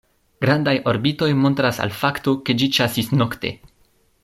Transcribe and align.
Grandaj 0.45 0.71
orbitoj 0.93 1.27
montras 1.41 1.81
al 1.85 1.93
fakto, 1.99 2.33
ke 2.49 2.57
ĝi 2.63 2.71
ĉasis 2.79 3.13
nokte. 3.21 3.55